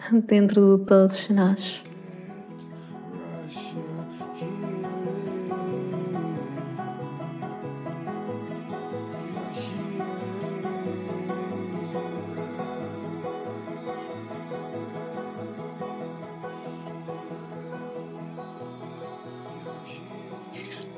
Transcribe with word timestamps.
dentro 0.26 0.78
de 0.78 0.86
todos 0.86 1.28
nós. 1.28 1.82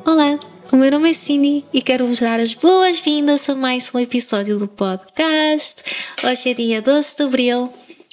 Olá, 0.05 0.39
o 0.71 0.77
meu 0.77 0.91
nome 0.91 1.11
é 1.11 1.15
Cindy 1.15 1.65
e 1.73 1.81
quero 1.81 2.07
vos 2.07 2.21
dar 2.21 2.39
as 2.41 2.55
boas-vindas 2.55 3.49
a 3.49 3.55
mais 3.55 3.91
um 3.95 3.99
episódio 3.99 4.59
do 4.59 4.69
podcast. 4.69 5.83
Hoje 6.23 6.51
é 6.51 6.55
dia 6.55 6.83
12 6.83 7.17
de 7.17 7.23
abril 7.23 7.73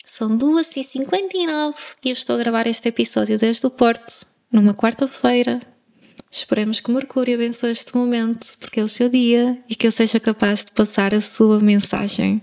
são 0.09 0.35
2h59 0.37 1.75
e 2.03 2.09
eu 2.09 2.13
estou 2.13 2.35
a 2.35 2.39
gravar 2.39 2.65
este 2.65 2.89
episódio 2.89 3.37
desde 3.37 3.65
o 3.67 3.69
Porto, 3.69 4.25
numa 4.51 4.73
quarta-feira. 4.73 5.59
Esperemos 6.31 6.79
que 6.79 6.91
Mercúrio 6.91 7.35
abençoe 7.35 7.71
este 7.71 7.95
momento, 7.95 8.57
porque 8.59 8.79
é 8.79 8.83
o 8.83 8.89
seu 8.89 9.07
dia 9.07 9.57
e 9.69 9.75
que 9.75 9.85
eu 9.85 9.91
seja 9.91 10.19
capaz 10.19 10.65
de 10.65 10.71
passar 10.71 11.13
a 11.13 11.21
sua 11.21 11.59
mensagem. 11.59 12.41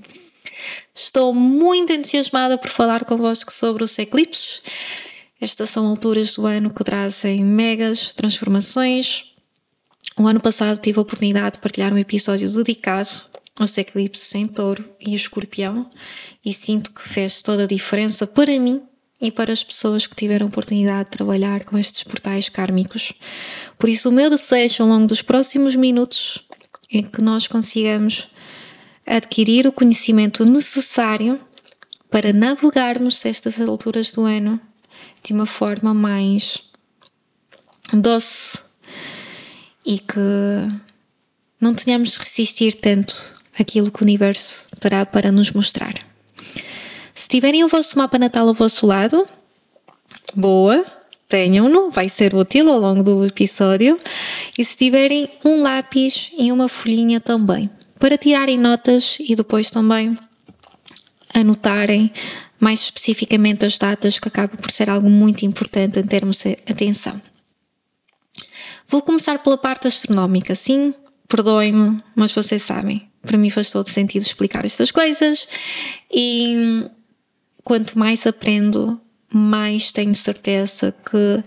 Estou 0.95 1.34
muito 1.34 1.92
entusiasmada 1.92 2.56
por 2.56 2.70
falar 2.70 3.05
convosco 3.05 3.53
sobre 3.53 3.83
os 3.83 3.98
eclipses. 3.98 4.62
Estas 5.41 5.69
são 5.69 5.86
alturas 5.89 6.34
do 6.34 6.47
ano 6.47 6.70
que 6.70 6.84
trazem 6.84 7.45
megas 7.45 8.14
transformações. 8.14 9.25
O 10.17 10.27
ano 10.27 10.41
passado 10.41 10.80
tive 10.80 10.98
a 10.98 11.03
oportunidade 11.03 11.56
de 11.56 11.61
partilhar 11.61 11.92
um 11.92 11.98
episódio 11.98 12.48
dedicado 12.48 13.36
os 13.58 13.76
eclipses 13.78 14.34
em 14.34 14.46
touro 14.46 14.84
e 15.00 15.14
escorpião 15.14 15.88
e 16.44 16.52
sinto 16.52 16.92
que 16.92 17.02
fez 17.02 17.42
toda 17.42 17.64
a 17.64 17.66
diferença 17.66 18.26
para 18.26 18.58
mim 18.58 18.82
e 19.20 19.30
para 19.30 19.52
as 19.52 19.64
pessoas 19.64 20.06
que 20.06 20.14
tiveram 20.14 20.46
oportunidade 20.46 21.06
de 21.06 21.16
trabalhar 21.16 21.64
com 21.64 21.78
estes 21.78 22.02
portais 22.02 22.48
kármicos. 22.48 23.12
Por 23.78 23.88
isso, 23.88 24.10
o 24.10 24.12
meu 24.12 24.28
desejo 24.28 24.82
ao 24.82 24.88
longo 24.88 25.06
dos 25.06 25.22
próximos 25.22 25.74
minutos 25.74 26.44
é 26.92 27.02
que 27.02 27.22
nós 27.22 27.46
consigamos 27.46 28.28
adquirir 29.06 29.66
o 29.66 29.72
conhecimento 29.72 30.44
necessário 30.44 31.40
para 32.10 32.32
navegarmos 32.32 33.24
estas 33.24 33.60
alturas 33.60 34.12
do 34.12 34.24
ano 34.24 34.60
de 35.22 35.32
uma 35.32 35.46
forma 35.46 35.94
mais 35.94 36.62
doce 37.92 38.58
e 39.84 39.98
que 39.98 40.18
não 41.60 41.74
tenhamos 41.74 42.12
de 42.12 42.18
resistir 42.18 42.74
tanto 42.74 43.36
aquilo 43.58 43.90
que 43.90 44.02
o 44.02 44.04
universo 44.04 44.68
terá 44.78 45.04
para 45.04 45.32
nos 45.32 45.52
mostrar. 45.52 45.94
Se 47.14 47.28
tiverem 47.28 47.64
o 47.64 47.68
vosso 47.68 47.98
mapa 47.98 48.18
natal 48.18 48.48
ao 48.48 48.54
vosso 48.54 48.86
lado, 48.86 49.26
boa, 50.34 50.84
tenham-no, 51.28 51.90
vai 51.90 52.08
ser 52.08 52.34
útil 52.34 52.70
ao 52.70 52.78
longo 52.78 53.02
do 53.02 53.24
episódio. 53.24 53.98
E 54.56 54.64
se 54.64 54.77
tiverem 54.77 55.28
um 55.44 55.62
lápis 55.62 56.30
e 56.38 56.52
uma 56.52 56.68
folhinha 56.68 57.20
também, 57.20 57.70
para 57.98 58.18
tirarem 58.18 58.58
notas 58.58 59.18
e 59.20 59.34
depois 59.34 59.70
também 59.70 60.16
anotarem 61.34 62.12
mais 62.58 62.80
especificamente 62.80 63.66
as 63.66 63.77
datas, 63.78 64.18
que 64.18 64.28
acaba 64.28 64.56
por 64.56 64.70
ser 64.70 64.89
algo 64.89 65.11
muito 65.11 65.45
importante 65.45 65.98
em 65.98 66.06
termos 66.06 66.42
de 66.42 66.52
atenção. 66.70 67.20
Vou 68.89 69.02
começar 69.02 69.39
pela 69.40 69.58
parte 69.58 69.89
astronómica, 69.89 70.55
sim, 70.55 70.95
perdoem-me, 71.28 72.00
mas 72.14 72.33
vocês 72.33 72.62
sabem, 72.62 73.08
para 73.27 73.37
mim 73.37 73.51
faz 73.51 73.70
todo 73.70 73.89
sentido 73.89 74.23
explicar 74.23 74.64
estas 74.64 74.91
coisas 74.91 75.47
e 76.11 76.89
quanto 77.63 77.98
mais 77.98 78.27
aprendo, 78.27 79.01
mais 79.31 79.92
tenho 79.92 80.14
certeza 80.14 80.95
que 81.11 81.42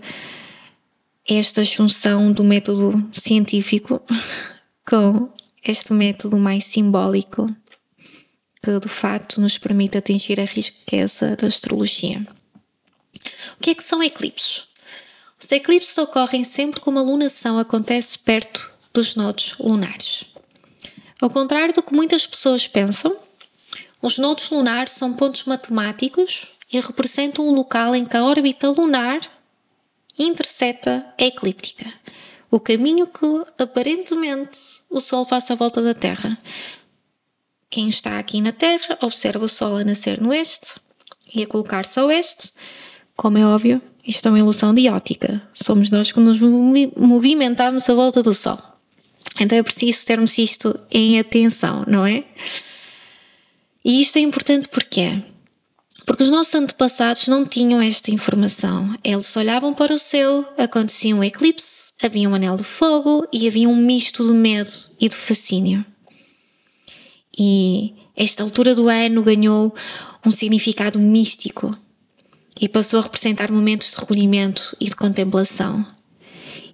esta 1.28 1.64
junção 1.64 2.32
do 2.32 2.44
método 2.44 3.08
científico 3.10 4.00
com 4.88 5.28
este 5.64 5.92
método 5.92 6.38
mais 6.38 6.64
simbólico 6.64 7.48
que 8.62 8.78
de 8.78 8.88
facto 8.88 9.40
nos 9.40 9.56
permite 9.56 9.96
atingir 9.96 10.38
a 10.38 10.44
riqueza 10.44 11.34
da 11.36 11.46
astrologia. 11.46 12.26
O 13.58 13.62
que 13.62 13.70
é 13.70 13.74
que 13.74 13.82
são 13.82 14.02
eclipses? 14.02 14.68
Os 15.42 15.50
eclipses 15.50 15.96
ocorrem 15.96 16.44
sempre 16.44 16.80
que 16.80 16.88
uma 16.88 17.00
lunação 17.00 17.58
acontece 17.58 18.18
perto 18.18 18.70
dos 18.92 19.14
nodos 19.16 19.56
lunares. 19.58 20.26
Ao 21.20 21.28
contrário 21.28 21.74
do 21.74 21.82
que 21.82 21.94
muitas 21.94 22.26
pessoas 22.26 22.66
pensam, 22.66 23.14
os 24.00 24.16
nodos 24.16 24.48
lunares 24.48 24.92
são 24.92 25.12
pontos 25.12 25.44
matemáticos 25.44 26.52
e 26.72 26.80
representam 26.80 27.46
um 27.46 27.52
local 27.52 27.94
em 27.94 28.04
que 28.04 28.16
a 28.16 28.24
órbita 28.24 28.70
lunar 28.70 29.20
interseta 30.18 31.04
a 31.18 31.24
eclíptica, 31.24 31.92
o 32.50 32.58
caminho 32.58 33.06
que 33.06 33.26
aparentemente 33.58 34.58
o 34.88 35.00
Sol 35.00 35.24
faz 35.24 35.50
à 35.50 35.54
volta 35.54 35.82
da 35.82 35.92
Terra. 35.92 36.38
Quem 37.68 37.88
está 37.88 38.18
aqui 38.18 38.40
na 38.40 38.52
Terra 38.52 38.98
observa 39.02 39.44
o 39.44 39.48
Sol 39.48 39.76
a 39.76 39.84
nascer 39.84 40.20
no 40.20 40.30
oeste 40.30 40.76
e 41.34 41.42
a 41.42 41.46
colocar-se 41.46 42.00
a 42.00 42.04
oeste. 42.06 42.52
Como 43.14 43.36
é 43.36 43.46
óbvio, 43.46 43.80
isto 44.04 44.26
é 44.26 44.30
uma 44.30 44.38
ilusão 44.38 44.72
de 44.72 44.88
ótica. 44.88 45.42
Somos 45.52 45.90
nós 45.90 46.10
que 46.10 46.18
nos 46.18 46.40
movimentamos 46.40 47.88
à 47.88 47.94
volta 47.94 48.22
do 48.22 48.32
Sol. 48.32 48.69
Então 49.38 49.56
é 49.56 49.62
preciso 49.62 50.04
termos 50.04 50.36
isto 50.38 50.78
em 50.90 51.18
atenção, 51.18 51.84
não 51.86 52.06
é? 52.06 52.24
E 53.84 54.00
isto 54.00 54.16
é 54.16 54.20
importante 54.20 54.68
porquê? 54.68 55.22
Porque 56.06 56.24
os 56.24 56.30
nossos 56.30 56.54
antepassados 56.54 57.28
não 57.28 57.46
tinham 57.46 57.80
esta 57.80 58.10
informação. 58.10 58.96
Eles 59.04 59.36
olhavam 59.36 59.72
para 59.72 59.94
o 59.94 59.98
céu, 59.98 60.44
acontecia 60.58 61.14
um 61.14 61.22
eclipse, 61.22 61.92
havia 62.02 62.28
um 62.28 62.34
anel 62.34 62.56
de 62.56 62.64
fogo 62.64 63.26
e 63.32 63.46
havia 63.46 63.68
um 63.68 63.76
misto 63.76 64.26
de 64.26 64.32
medo 64.32 64.70
e 65.00 65.08
de 65.08 65.16
fascínio. 65.16 65.84
E 67.38 67.94
esta 68.16 68.42
altura 68.42 68.74
do 68.74 68.88
ano 68.88 69.22
ganhou 69.22 69.74
um 70.26 70.30
significado 70.30 70.98
místico 70.98 71.76
e 72.60 72.68
passou 72.68 73.00
a 73.00 73.02
representar 73.02 73.50
momentos 73.50 73.92
de 73.92 73.98
recolhimento 73.98 74.76
e 74.80 74.86
de 74.86 74.96
contemplação. 74.96 75.86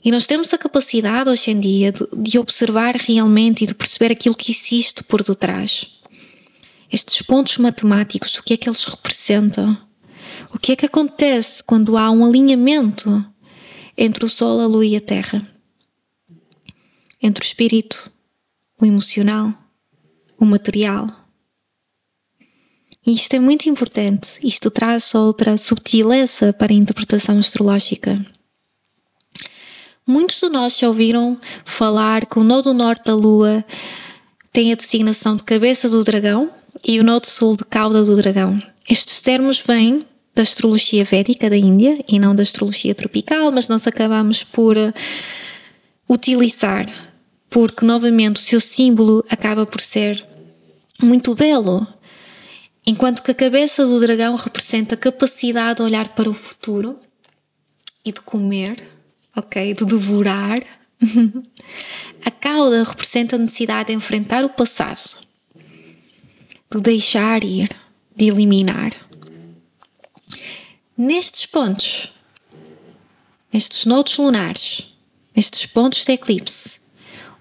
E 0.04 0.10
nós 0.10 0.26
temos 0.26 0.52
a 0.52 0.58
capacidade 0.58 1.28
hoje 1.28 1.50
em 1.50 1.58
dia 1.58 1.92
de, 1.92 2.06
de 2.16 2.38
observar 2.38 2.94
realmente 2.94 3.64
e 3.64 3.66
de 3.66 3.74
perceber 3.74 4.12
aquilo 4.12 4.34
que 4.34 4.52
existe 4.52 5.02
por 5.04 5.22
detrás. 5.22 5.86
Estes 6.90 7.22
pontos 7.22 7.58
matemáticos, 7.58 8.36
o 8.36 8.42
que 8.42 8.54
é 8.54 8.56
que 8.56 8.68
eles 8.68 8.84
representam? 8.84 9.76
O 10.54 10.58
que 10.58 10.72
é 10.72 10.76
que 10.76 10.86
acontece 10.86 11.62
quando 11.62 11.96
há 11.96 12.10
um 12.10 12.24
alinhamento 12.24 13.24
entre 13.98 14.24
o 14.24 14.28
Sol, 14.28 14.60
a 14.60 14.66
Lua 14.66 14.86
e 14.86 14.96
a 14.96 15.00
Terra? 15.00 15.46
Entre 17.20 17.44
o 17.44 17.46
espírito, 17.46 18.12
o 18.80 18.86
emocional, 18.86 19.52
o 20.38 20.44
material. 20.44 21.08
E 23.04 23.14
isto 23.14 23.34
é 23.34 23.40
muito 23.40 23.68
importante. 23.68 24.38
Isto 24.42 24.70
traz 24.70 25.14
outra 25.14 25.56
subtileza 25.56 26.52
para 26.52 26.72
a 26.72 26.76
interpretação 26.76 27.38
astrológica. 27.38 28.24
Muitos 30.08 30.38
de 30.40 30.48
nós 30.48 30.78
já 30.78 30.86
ouviram 30.86 31.36
falar 31.64 32.26
que 32.26 32.38
o 32.38 32.44
nodo 32.44 32.72
norte 32.72 33.06
da 33.06 33.14
Lua 33.14 33.64
tem 34.52 34.72
a 34.72 34.76
designação 34.76 35.34
de 35.34 35.42
cabeça 35.42 35.88
do 35.88 36.04
dragão 36.04 36.48
e 36.86 37.00
o 37.00 37.04
nodo 37.04 37.26
sul 37.26 37.56
de 37.56 37.64
cauda 37.64 38.04
do 38.04 38.14
dragão. 38.14 38.62
Estes 38.88 39.20
termos 39.20 39.58
vêm 39.58 40.06
da 40.32 40.42
astrologia 40.42 41.04
védica 41.04 41.50
da 41.50 41.56
Índia 41.56 42.04
e 42.06 42.20
não 42.20 42.36
da 42.36 42.44
astrologia 42.44 42.94
tropical, 42.94 43.50
mas 43.50 43.66
nós 43.66 43.84
acabamos 43.88 44.44
por 44.44 44.76
uh, 44.76 44.94
utilizar, 46.08 46.86
porque 47.50 47.84
novamente 47.84 48.36
o 48.36 48.44
seu 48.44 48.60
símbolo 48.60 49.24
acaba 49.28 49.66
por 49.66 49.80
ser 49.80 50.24
muito 51.02 51.34
belo. 51.34 51.84
Enquanto 52.86 53.24
que 53.24 53.32
a 53.32 53.34
cabeça 53.34 53.84
do 53.84 53.98
dragão 53.98 54.36
representa 54.36 54.94
a 54.94 54.98
capacidade 54.98 55.78
de 55.78 55.82
olhar 55.82 56.10
para 56.10 56.30
o 56.30 56.32
futuro 56.32 56.96
e 58.04 58.12
de 58.12 58.20
comer 58.20 58.95
ok? 59.36 59.74
De 59.74 59.84
devorar. 59.84 60.60
a 62.24 62.30
cauda 62.30 62.82
representa 62.82 63.36
a 63.36 63.38
necessidade 63.38 63.88
de 63.88 63.92
enfrentar 63.92 64.44
o 64.44 64.48
passado, 64.48 65.26
de 66.72 66.80
deixar 66.80 67.44
ir, 67.44 67.68
de 68.16 68.28
eliminar. 68.28 68.92
Nestes 70.96 71.44
pontos, 71.44 72.12
nestes 73.52 73.84
nodos 73.84 74.16
lunares, 74.16 74.90
nestes 75.36 75.66
pontos 75.66 76.04
de 76.04 76.12
eclipse, 76.12 76.80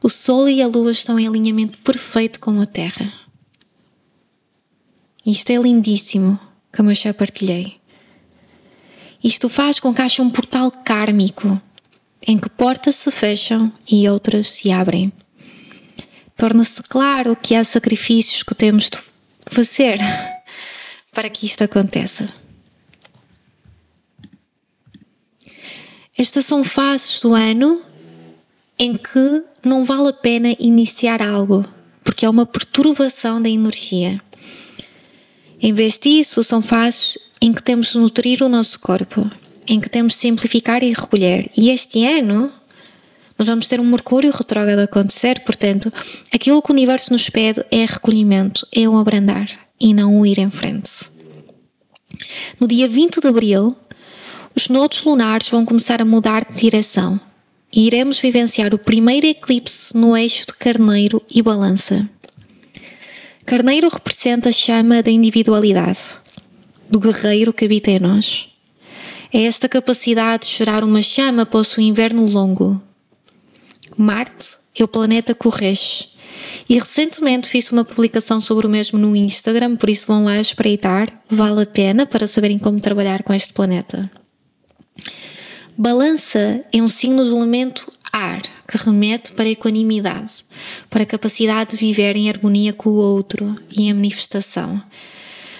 o 0.03 0.09
Sol 0.09 0.49
e 0.49 0.61
a 0.61 0.67
Lua 0.67 0.91
estão 0.91 1.17
em 1.17 1.27
alinhamento 1.27 1.79
perfeito 1.79 2.39
com 2.39 2.59
a 2.59 2.65
Terra. 2.65 3.11
Isto 5.25 5.51
é 5.51 5.55
lindíssimo, 5.55 6.39
como 6.75 6.91
eu 6.91 6.95
já 6.95 7.13
partilhei. 7.13 7.79
Isto 9.23 9.49
faz 9.49 9.79
com 9.79 9.91
que 9.91 10.01
haja 10.03 10.21
um 10.21 10.29
portal 10.29 10.69
kármico 10.69 11.59
em 12.27 12.37
que 12.37 12.49
portas 12.49 12.95
se 12.95 13.11
fecham 13.11 13.71
e 13.89 14.09
outras 14.09 14.51
se 14.51 14.71
abrem. 14.71 15.11
Torna-se 16.35 16.81
claro 16.83 17.35
que 17.35 17.55
há 17.55 17.63
sacrifícios 17.63 18.43
que 18.43 18.55
temos 18.55 18.89
de 18.89 18.99
fazer 19.45 19.97
para 21.13 21.29
que 21.29 21.45
isto 21.45 21.63
aconteça. 21.63 22.27
Estas 26.17 26.45
são 26.45 26.63
fases 26.63 27.19
do 27.19 27.33
ano 27.33 27.81
em 28.79 28.95
que 28.95 29.43
não 29.63 29.83
vale 29.83 30.09
a 30.09 30.13
pena 30.13 30.55
iniciar 30.59 31.21
algo, 31.21 31.65
porque 32.03 32.25
é 32.25 32.29
uma 32.29 32.45
perturbação 32.45 33.41
da 33.41 33.49
energia. 33.49 34.21
Em 35.61 35.73
vez 35.73 35.97
disso, 35.97 36.43
são 36.43 36.61
fases 36.61 37.17
em 37.41 37.51
que 37.51 37.63
temos 37.63 37.93
de 37.93 37.97
nutrir 37.97 38.43
o 38.43 38.49
nosso 38.49 38.79
corpo, 38.79 39.29
em 39.67 39.79
que 39.79 39.89
temos 39.89 40.13
de 40.13 40.19
simplificar 40.19 40.83
e 40.83 40.93
recolher. 40.93 41.49
E 41.57 41.69
este 41.69 42.05
ano 42.05 42.51
nós 43.37 43.47
vamos 43.47 43.67
ter 43.67 43.79
um 43.79 43.85
Mercúrio 43.85 44.31
retrógrado 44.31 44.79
a 44.79 44.83
acontecer, 44.83 45.41
portanto, 45.41 45.91
aquilo 46.33 46.61
que 46.61 46.71
o 46.71 46.73
universo 46.73 47.11
nos 47.11 47.29
pede 47.29 47.65
é 47.69 47.85
recolhimento, 47.85 48.65
é 48.73 48.87
um 48.87 48.97
abrandar 48.97 49.47
e 49.79 49.93
não 49.93 50.19
o 50.19 50.25
ir 50.25 50.39
em 50.39 50.49
frente. 50.49 50.91
No 52.59 52.67
dia 52.67 52.87
20 52.87 53.19
de 53.19 53.27
abril, 53.27 53.75
os 54.55 54.69
nodos 54.69 55.03
lunares 55.03 55.49
vão 55.49 55.65
começar 55.65 56.01
a 56.01 56.05
mudar 56.05 56.45
de 56.49 56.57
direção 56.57 57.19
e 57.73 57.87
iremos 57.87 58.19
vivenciar 58.19 58.73
o 58.73 58.79
primeiro 58.79 59.27
eclipse 59.27 59.97
no 59.97 60.15
eixo 60.15 60.47
de 60.47 60.53
Carneiro 60.53 61.21
e 61.29 61.41
Balança. 61.41 62.09
Carneiro 63.45 63.89
representa 63.89 64.49
a 64.49 64.51
chama 64.51 65.03
da 65.03 65.11
individualidade, 65.11 65.99
do 66.89 66.99
guerreiro 66.99 67.51
que 67.51 67.65
habita 67.65 67.91
em 67.91 67.99
nós. 67.99 68.47
É 69.35 69.43
esta 69.43 69.67
capacidade 69.67 70.47
de 70.47 70.55
gerar 70.55 70.81
uma 70.81 71.01
chama 71.01 71.41
após 71.41 71.75
o 71.75 71.81
inverno 71.81 72.25
longo. 72.25 72.81
Marte 73.97 74.59
é 74.79 74.81
o 74.81 74.87
planeta 74.87 75.35
rege. 75.51 76.07
E 76.69 76.75
recentemente 76.75 77.49
fiz 77.49 77.69
uma 77.69 77.83
publicação 77.83 78.39
sobre 78.39 78.65
o 78.65 78.69
mesmo 78.69 78.97
no 78.97 79.13
Instagram, 79.13 79.75
por 79.75 79.89
isso 79.89 80.07
vão 80.07 80.23
lá 80.23 80.39
espreitar, 80.39 81.21
vale 81.29 81.63
a 81.63 81.65
pena 81.65 82.05
para 82.05 82.29
saberem 82.29 82.57
como 82.57 82.79
trabalhar 82.79 83.23
com 83.23 83.33
este 83.33 83.51
planeta. 83.51 84.09
Balança 85.77 86.63
é 86.71 86.81
um 86.81 86.87
signo 86.87 87.25
do 87.25 87.35
elemento 87.35 87.91
ar, 88.13 88.41
que 88.41 88.77
remete 88.77 89.33
para 89.33 89.49
a 89.49 89.51
equanimidade, 89.51 90.45
para 90.89 91.03
a 91.03 91.05
capacidade 91.05 91.71
de 91.71 91.85
viver 91.85 92.15
em 92.15 92.29
harmonia 92.29 92.71
com 92.71 92.89
o 92.89 92.95
outro 92.95 93.53
e 93.69 93.89
em 93.89 93.93
manifestação, 93.93 94.81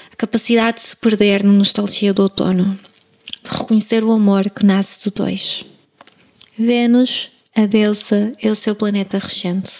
a 0.09 0.15
capacidade 0.15 0.77
de 0.77 0.83
se 0.83 0.95
perder 0.95 1.43
na 1.43 1.51
nostalgia 1.51 2.13
do 2.13 2.21
outono, 2.21 2.79
de 3.45 3.57
reconhecer 3.57 4.03
o 4.03 4.11
amor 4.11 4.49
que 4.49 4.65
nasce 4.65 5.09
de 5.09 5.15
dois. 5.15 5.63
Vênus, 6.57 7.31
a 7.55 7.65
deusa, 7.65 8.33
é 8.41 8.49
o 8.49 8.55
seu 8.55 8.75
planeta 8.75 9.17
regente. 9.17 9.71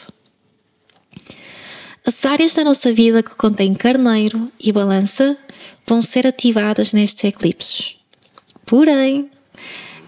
As 2.05 2.25
áreas 2.25 2.53
da 2.53 2.63
nossa 2.63 2.93
vida 2.93 3.23
que 3.23 3.35
contêm 3.35 3.73
carneiro 3.73 4.51
e 4.59 4.71
balança 4.71 5.37
vão 5.85 6.01
ser 6.01 6.27
ativadas 6.27 6.93
nestes 6.93 7.23
eclipses. 7.23 7.95
Porém, 8.65 9.29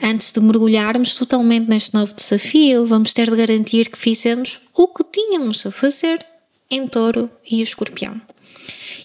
Antes 0.01 0.31
de 0.31 0.39
mergulharmos 0.39 1.15
totalmente 1.15 1.67
neste 1.67 1.93
novo 1.93 2.13
desafio, 2.13 2.85
vamos 2.85 3.13
ter 3.13 3.29
de 3.29 3.35
garantir 3.35 3.89
que 3.89 3.97
fizemos 3.97 4.61
o 4.75 4.87
que 4.87 5.03
tínhamos 5.03 5.65
a 5.65 5.71
fazer 5.71 6.23
em 6.69 6.87
Touro 6.87 7.29
e 7.49 7.61
Escorpião. 7.61 8.21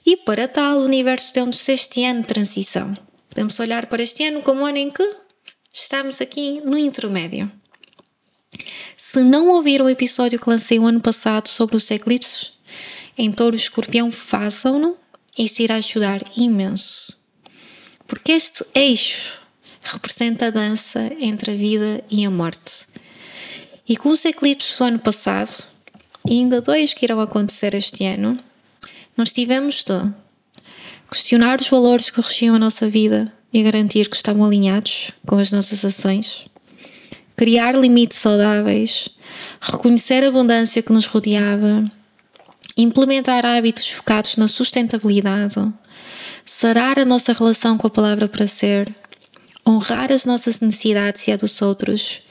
E 0.04 0.16
para 0.16 0.46
tal, 0.48 0.78
o 0.78 0.84
universo 0.84 1.32
deu-nos 1.32 1.66
este 1.68 2.04
ano 2.04 2.20
de 2.20 2.26
transição. 2.26 2.92
Podemos 3.32 3.58
olhar 3.60 3.86
para 3.86 4.02
este 4.02 4.26
ano 4.26 4.42
como 4.42 4.60
um 4.60 4.66
ano 4.66 4.76
em 4.76 4.90
que 4.90 5.10
estamos 5.72 6.20
aqui 6.20 6.60
no 6.66 6.76
intermédio. 6.76 7.50
Se 8.94 9.22
não 9.22 9.48
ouviram 9.48 9.86
o 9.86 9.88
episódio 9.88 10.38
que 10.38 10.50
lancei 10.50 10.78
o 10.78 10.86
ano 10.86 11.00
passado 11.00 11.48
sobre 11.48 11.74
os 11.74 11.90
eclipses, 11.90 12.52
em 13.16 13.32
Touro 13.32 13.56
e 13.56 13.58
Escorpião, 13.58 14.10
façam-no. 14.10 14.98
Isto 15.38 15.60
irá 15.60 15.76
ajudar 15.76 16.20
imenso. 16.36 17.18
Porque 18.06 18.32
este 18.32 18.66
eixo 18.74 19.32
representa 19.82 20.48
a 20.48 20.50
dança 20.50 21.10
entre 21.18 21.52
a 21.52 21.54
vida 21.54 22.04
e 22.10 22.26
a 22.26 22.30
morte. 22.30 22.86
E 23.88 23.96
com 23.96 24.10
os 24.10 24.26
eclipses 24.26 24.76
do 24.76 24.84
ano 24.84 24.98
passado, 24.98 25.68
e 26.26 26.32
ainda 26.32 26.60
dois 26.60 26.92
que 26.92 27.06
irão 27.06 27.18
acontecer 27.18 27.72
este 27.72 28.04
ano, 28.04 28.38
nós 29.16 29.32
tivemos 29.32 29.82
de 29.84 30.21
questionar 31.12 31.60
os 31.60 31.68
valores 31.68 32.08
que 32.08 32.22
regiam 32.22 32.56
a 32.56 32.58
nossa 32.58 32.88
vida 32.88 33.30
e 33.52 33.62
garantir 33.62 34.08
que 34.08 34.16
estavam 34.16 34.46
alinhados 34.46 35.10
com 35.26 35.36
as 35.36 35.52
nossas 35.52 35.84
ações, 35.84 36.46
criar 37.36 37.74
limites 37.74 38.16
saudáveis, 38.16 39.10
reconhecer 39.60 40.24
a 40.24 40.28
abundância 40.28 40.80
que 40.80 40.90
nos 40.90 41.04
rodeava, 41.04 41.84
implementar 42.78 43.44
hábitos 43.44 43.90
focados 43.90 44.38
na 44.38 44.48
sustentabilidade, 44.48 45.70
sarar 46.46 46.98
a 46.98 47.04
nossa 47.04 47.34
relação 47.34 47.76
com 47.76 47.86
a 47.86 47.90
palavra 47.90 48.26
para 48.26 48.46
ser. 48.46 48.92
Honrar 49.68 50.10
as 50.10 50.24
nossas 50.24 50.60
necessidades 50.60 51.28
e 51.28 51.32
a 51.32 51.36
dos 51.36 51.60
outros, 51.60 52.22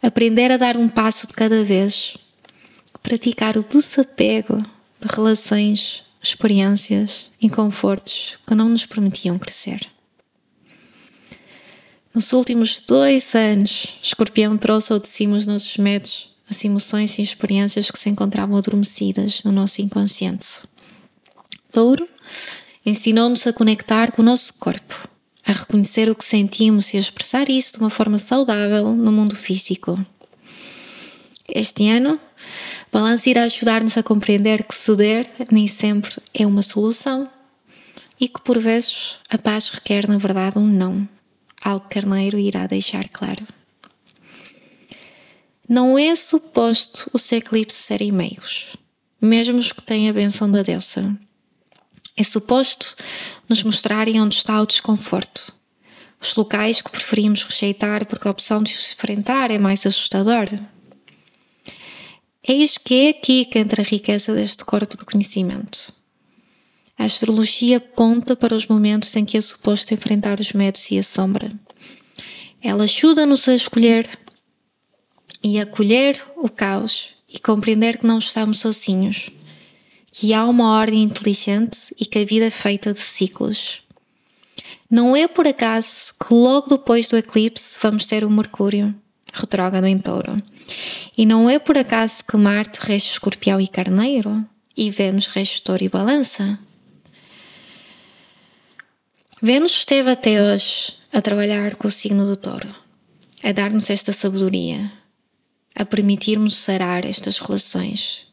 aprender 0.00 0.52
a 0.52 0.56
dar 0.56 0.76
um 0.76 0.88
passo 0.88 1.26
de 1.26 1.34
cada 1.34 1.62
vez, 1.64 2.16
praticar 3.02 3.58
o 3.58 3.64
desapego 3.64 4.64
de 5.00 5.14
relações, 5.14 6.02
experiências 6.22 7.30
e 7.40 7.48
confortos 7.48 8.38
que 8.46 8.54
não 8.54 8.68
nos 8.68 8.86
permitiam 8.86 9.38
crescer. 9.38 9.80
Nos 12.12 12.32
últimos 12.32 12.80
dois 12.80 13.34
anos, 13.34 13.98
Escorpião 14.02 14.58
trouxe 14.58 14.92
ao 14.92 14.98
de 14.98 15.08
cima 15.08 15.36
os 15.36 15.46
nossos 15.46 15.76
medos, 15.76 16.30
as 16.50 16.64
emoções 16.64 17.18
e 17.18 17.22
experiências 17.22 17.90
que 17.90 17.98
se 17.98 18.10
encontravam 18.10 18.56
adormecidas 18.56 19.44
no 19.44 19.52
nosso 19.52 19.80
inconsciente. 19.80 20.62
Touro 21.72 22.08
ensinou-nos 22.84 23.46
a 23.46 23.52
conectar 23.52 24.10
com 24.10 24.22
o 24.22 24.24
nosso 24.24 24.54
corpo, 24.54 25.08
a 25.46 25.52
reconhecer 25.52 26.08
o 26.08 26.14
que 26.14 26.24
sentimos 26.24 26.92
e 26.92 26.96
a 26.96 27.00
expressar 27.00 27.48
isso 27.48 27.74
de 27.74 27.80
uma 27.80 27.90
forma 27.90 28.18
saudável 28.18 28.92
no 28.94 29.12
mundo 29.12 29.36
físico. 29.36 30.04
Este 31.48 31.88
ano, 31.88 32.20
Balança 32.92 33.30
irá 33.30 33.44
ajudar-nos 33.44 33.96
a 33.96 34.02
compreender 34.02 34.64
que 34.64 34.74
ceder 34.74 35.28
nem 35.50 35.68
sempre 35.68 36.16
é 36.34 36.44
uma 36.46 36.62
solução 36.62 37.30
e 38.20 38.28
que 38.28 38.40
por 38.40 38.58
vezes 38.58 39.18
a 39.28 39.38
paz 39.38 39.70
requer, 39.70 40.08
na 40.08 40.18
verdade, 40.18 40.58
um 40.58 40.66
não. 40.66 41.08
Algo 41.62 41.86
Carneiro 41.88 42.38
irá 42.38 42.66
deixar 42.66 43.08
claro. 43.08 43.46
Não 45.68 45.96
é 45.96 46.14
suposto 46.16 47.08
os 47.12 47.30
eclipses 47.30 47.80
serem 47.80 48.10
meios, 48.10 48.76
mesmo 49.20 49.58
os 49.58 49.72
que 49.72 49.82
têm 49.82 50.08
a 50.08 50.12
benção 50.12 50.50
da 50.50 50.62
deusa. 50.62 51.16
É 52.16 52.24
suposto 52.24 52.96
nos 53.48 53.62
mostrarem 53.62 54.20
onde 54.20 54.34
está 54.34 54.60
o 54.60 54.66
desconforto, 54.66 55.54
os 56.20 56.34
locais 56.34 56.82
que 56.82 56.90
preferimos 56.90 57.44
rejeitar 57.44 58.04
porque 58.04 58.26
a 58.26 58.30
opção 58.30 58.62
de 58.62 58.72
os 58.72 58.92
enfrentar 58.92 59.50
é 59.50 59.58
mais 59.58 59.86
assustadora. 59.86 60.60
Eis 62.46 62.78
que 62.78 62.94
é 62.94 63.08
aqui 63.10 63.44
que 63.44 63.58
entra 63.58 63.82
a 63.82 63.84
riqueza 63.84 64.34
deste 64.34 64.64
corpo 64.64 64.96
de 64.96 65.04
conhecimento. 65.04 65.92
A 66.98 67.04
astrologia 67.04 67.76
aponta 67.76 68.34
para 68.34 68.54
os 68.54 68.66
momentos 68.66 69.14
em 69.14 69.24
que 69.24 69.36
é 69.36 69.40
suposto 69.40 69.92
enfrentar 69.92 70.40
os 70.40 70.52
medos 70.52 70.90
e 70.90 70.98
a 70.98 71.02
sombra. 71.02 71.52
Ela 72.62 72.84
ajuda-nos 72.84 73.46
a 73.48 73.54
escolher 73.54 74.08
e 75.42 75.58
acolher 75.60 76.22
o 76.36 76.48
caos 76.48 77.10
e 77.28 77.38
compreender 77.38 77.98
que 77.98 78.06
não 78.06 78.18
estamos 78.18 78.58
sozinhos 78.58 79.30
que 80.12 80.34
há 80.34 80.44
uma 80.44 80.78
ordem 80.78 81.02
inteligente 81.02 81.94
e 81.98 82.04
que 82.04 82.18
a 82.18 82.24
vida 82.24 82.46
é 82.46 82.50
feita 82.50 82.92
de 82.92 82.98
ciclos. 82.98 83.82
Não 84.90 85.14
é 85.14 85.28
por 85.28 85.46
acaso 85.46 86.14
que 86.14 86.34
logo 86.34 86.68
depois 86.68 87.08
do 87.08 87.16
eclipse 87.16 87.78
vamos 87.80 88.06
ter 88.06 88.24
o 88.24 88.30
Mercúrio 88.30 88.94
retrógrado 89.32 89.86
em 89.86 89.98
Touro. 89.98 90.42
E 91.16 91.26
não 91.26 91.48
é 91.48 91.58
por 91.58 91.76
acaso 91.76 92.24
que 92.24 92.36
Marte 92.36 92.80
rege 92.80 93.06
Escorpião 93.06 93.60
e 93.60 93.66
Carneiro 93.66 94.44
e 94.76 94.90
Vênus 94.90 95.26
rege 95.26 95.62
Touro 95.62 95.84
e 95.84 95.88
Balança. 95.88 96.58
Vênus 99.42 99.72
esteve 99.72 100.10
até 100.10 100.42
hoje 100.42 100.94
a 101.12 101.20
trabalhar 101.20 101.74
com 101.76 101.88
o 101.88 101.90
signo 101.90 102.26
do 102.26 102.36
Touro, 102.36 102.74
a 103.42 103.52
dar-nos 103.52 103.90
esta 103.90 104.12
sabedoria, 104.12 104.92
a 105.74 105.84
permitirmos 105.84 106.56
sarar 106.56 107.04
estas 107.04 107.38
relações 107.38 108.30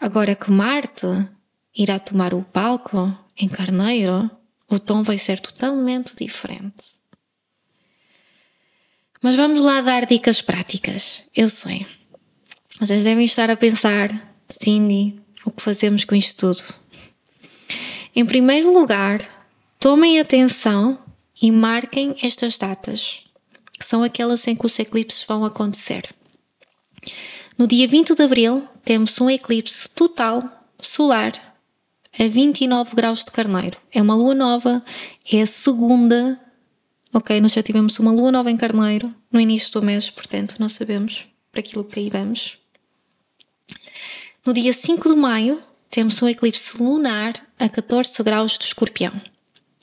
Agora 0.00 0.36
que 0.36 0.50
Marte 0.52 1.06
irá 1.76 1.98
tomar 1.98 2.32
o 2.32 2.44
palco 2.44 3.16
em 3.36 3.48
Carneiro, 3.48 4.30
O 4.70 4.78
tom 4.78 5.02
vai 5.02 5.16
ser 5.16 5.40
totalmente 5.40 6.14
diferente. 6.14 6.97
Mas 9.20 9.34
vamos 9.34 9.60
lá 9.60 9.80
dar 9.80 10.06
dicas 10.06 10.40
práticas. 10.40 11.22
Eu 11.34 11.48
sei. 11.48 11.86
Vocês 12.80 13.04
devem 13.04 13.24
estar 13.24 13.50
a 13.50 13.56
pensar, 13.56 14.08
Cindy, 14.48 15.20
o 15.44 15.50
que 15.50 15.62
fazemos 15.62 16.04
com 16.04 16.14
isto 16.14 16.36
tudo? 16.54 16.62
Em 18.14 18.24
primeiro 18.24 18.72
lugar, 18.72 19.20
tomem 19.80 20.20
atenção 20.20 20.98
e 21.40 21.50
marquem 21.50 22.14
estas 22.22 22.56
datas, 22.58 23.22
que 23.78 23.84
são 23.84 24.02
aquelas 24.02 24.46
em 24.46 24.54
que 24.54 24.66
os 24.66 24.78
eclipses 24.78 25.24
vão 25.24 25.44
acontecer. 25.44 26.02
No 27.56 27.66
dia 27.66 27.88
20 27.88 28.14
de 28.14 28.22
abril, 28.22 28.68
temos 28.84 29.20
um 29.20 29.28
eclipse 29.28 29.90
total 29.90 30.42
solar 30.80 31.32
a 32.18 32.28
29 32.28 32.94
graus 32.94 33.24
de 33.24 33.32
Carneiro. 33.32 33.78
É 33.92 34.00
uma 34.00 34.14
lua 34.14 34.34
nova, 34.34 34.82
é 35.32 35.42
a 35.42 35.46
segunda. 35.46 36.40
Ok, 37.12 37.40
nós 37.40 37.52
já 37.52 37.62
tivemos 37.62 37.98
uma 37.98 38.12
lua 38.12 38.30
nova 38.30 38.50
em 38.50 38.56
Carneiro 38.56 39.14
no 39.32 39.40
início 39.40 39.72
do 39.72 39.82
mês, 39.82 40.10
portanto, 40.10 40.56
não 40.58 40.68
sabemos 40.68 41.26
para 41.50 41.60
aquilo 41.60 41.84
que 41.84 41.98
aí 41.98 42.10
vamos. 42.10 42.58
No 44.44 44.52
dia 44.52 44.72
5 44.72 45.08
de 45.08 45.16
maio, 45.16 45.62
temos 45.90 46.20
um 46.22 46.28
eclipse 46.28 46.82
lunar 46.82 47.32
a 47.58 47.68
14 47.68 48.22
graus 48.22 48.58
de 48.58 48.64
Escorpião. 48.64 49.20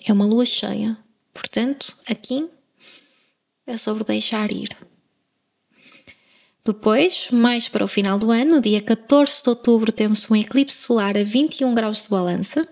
É 0.05 0.13
uma 0.13 0.25
lua 0.25 0.46
cheia, 0.46 0.98
portanto, 1.34 1.98
aqui 2.08 2.48
é 3.65 3.75
sobre 3.75 4.03
deixar 4.03 4.51
ir. 4.51 4.70
Depois, 6.63 7.29
mais 7.32 7.67
para 7.67 7.86
o 7.86 7.88
final 7.88 8.17
do 8.17 8.32
ano, 8.32 8.55
no 8.55 8.62
dia 8.62 8.82
14 8.82 9.44
de 9.44 9.50
outubro, 9.50 9.91
temos 9.91 10.29
um 10.29 10.36
eclipse 10.36 10.77
solar 10.77 11.17
a 11.17 11.24
21 11.24 11.74
graus 11.74 12.03
de 12.03 12.10
balança. 12.10 12.67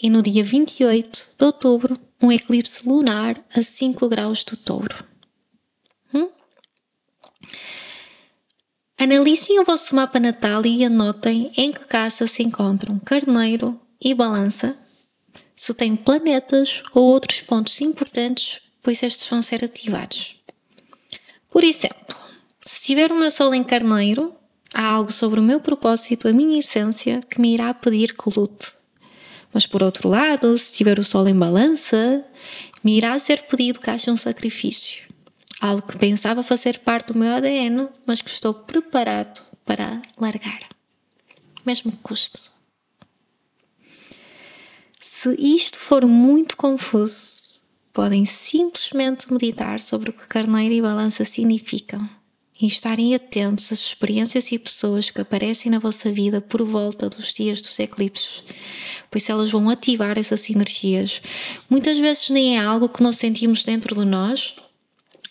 E 0.00 0.10
no 0.10 0.22
dia 0.22 0.44
28 0.44 1.36
de 1.38 1.44
outubro, 1.44 1.98
um 2.22 2.32
eclipse 2.32 2.88
lunar 2.88 3.36
a 3.54 3.62
5 3.62 4.08
graus 4.08 4.44
de 4.44 4.56
touro. 4.56 5.04
Hum? 6.12 6.28
Analisem 8.98 9.60
o 9.60 9.64
vosso 9.64 9.94
mapa 9.94 10.18
natal 10.18 10.64
e 10.64 10.84
anotem 10.84 11.52
em 11.56 11.72
que 11.72 11.86
casa 11.86 12.26
se 12.26 12.42
encontram 12.42 12.98
Carneiro 12.98 13.78
e 14.02 14.14
Balança, 14.14 14.76
se 15.54 15.72
tem 15.72 15.96
planetas 15.96 16.82
ou 16.92 17.02
outros 17.02 17.40
pontos 17.42 17.80
importantes, 17.80 18.62
pois 18.82 19.02
estes 19.02 19.28
vão 19.28 19.42
ser 19.42 19.64
ativados. 19.64 20.40
Por 21.50 21.64
exemplo, 21.64 22.16
se 22.66 22.82
tiver 22.82 23.10
o 23.10 23.18
meu 23.18 23.30
sol 23.30 23.54
em 23.54 23.64
carneiro, 23.64 24.34
há 24.74 24.84
algo 24.84 25.10
sobre 25.10 25.40
o 25.40 25.42
meu 25.42 25.60
propósito, 25.60 26.28
a 26.28 26.32
minha 26.32 26.58
essência, 26.58 27.20
que 27.22 27.40
me 27.40 27.54
irá 27.54 27.72
pedir 27.72 28.14
que 28.14 28.30
lute. 28.38 28.74
Mas 29.52 29.66
por 29.66 29.82
outro 29.82 30.08
lado, 30.08 30.56
se 30.56 30.72
tiver 30.72 30.98
o 30.98 31.04
sol 31.04 31.26
em 31.28 31.34
balança, 31.34 32.24
me 32.82 32.96
irá 32.96 33.18
ser 33.18 33.42
pedido 33.44 33.80
que 33.80 33.90
haja 33.90 34.10
um 34.10 34.16
sacrifício. 34.16 35.04
Algo 35.60 35.82
que 35.82 35.96
pensava 35.96 36.42
fazer 36.42 36.80
parte 36.80 37.12
do 37.12 37.18
meu 37.18 37.32
ADN, 37.32 37.88
mas 38.04 38.20
que 38.20 38.28
estou 38.28 38.52
preparado 38.52 39.50
para 39.64 40.02
largar. 40.18 40.60
Mesmo 41.64 41.90
que 41.90 42.02
custe. 42.02 42.50
Se 45.00 45.34
isto 45.38 45.78
for 45.78 46.06
muito 46.06 46.56
confuso, 46.56 47.60
podem 47.92 48.26
simplesmente 48.26 49.32
meditar 49.32 49.80
sobre 49.80 50.10
o 50.10 50.12
que 50.12 50.26
carneiro 50.26 50.74
e 50.74 50.82
balança 50.82 51.24
significam 51.24 52.08
e 52.60 52.66
estarem 52.66 53.14
atentos 53.14 53.70
às 53.70 53.80
experiências 53.80 54.50
e 54.50 54.58
pessoas 54.58 55.10
que 55.10 55.20
aparecem 55.20 55.70
na 55.70 55.78
vossa 55.78 56.10
vida 56.10 56.40
por 56.40 56.64
volta 56.64 57.08
dos 57.10 57.34
dias 57.34 57.60
dos 57.60 57.78
eclipses, 57.78 58.42
pois 59.10 59.28
elas 59.28 59.50
vão 59.50 59.68
ativar 59.68 60.18
essas 60.18 60.48
energias. 60.48 61.20
Muitas 61.68 61.98
vezes 61.98 62.30
nem 62.30 62.56
é 62.56 62.60
algo 62.60 62.88
que 62.88 63.02
nós 63.02 63.16
sentimos 63.16 63.62
dentro 63.62 63.94
de 63.94 64.04
nós, 64.04 64.56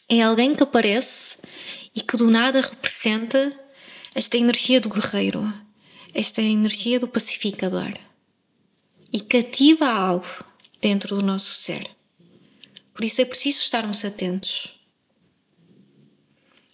é 0.08 0.22
alguém 0.22 0.54
que 0.54 0.64
aparece 0.64 1.38
e 1.96 2.02
que 2.02 2.16
do 2.18 2.30
nada 2.30 2.62
representa 2.62 3.52
esta 4.14 4.38
energia 4.38 4.80
do 4.80 4.90
guerreiro, 4.90 5.52
esta 6.14 6.42
energia 6.42 7.00
do 7.00 7.08
pacificador 7.08 7.94
e 9.12 9.20
cativa 9.20 9.88
algo 9.88 10.28
dentro 10.82 11.16
do 11.16 11.24
nosso 11.24 11.56
ser. 11.56 11.90
Por 12.94 13.04
isso 13.04 13.22
é 13.22 13.26
preciso 13.26 13.60
estarmos 13.60 14.06
atentos. 14.06 14.75